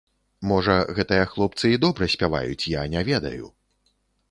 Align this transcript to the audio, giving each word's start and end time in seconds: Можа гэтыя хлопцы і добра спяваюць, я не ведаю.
Можа 0.51 0.77
гэтыя 0.99 1.25
хлопцы 1.33 1.65
і 1.75 1.79
добра 1.85 2.09
спяваюць, 2.15 2.67
я 2.81 2.89
не 2.97 3.07
ведаю. 3.13 3.45